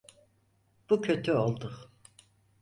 [0.89, 1.91] Bu kötü oldu.